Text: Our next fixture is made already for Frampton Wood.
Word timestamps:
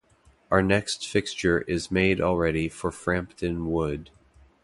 Our 0.49 0.63
next 0.63 1.07
fixture 1.07 1.61
is 1.67 1.91
made 1.91 2.19
already 2.19 2.69
for 2.69 2.89
Frampton 2.91 3.69
Wood. 3.69 4.09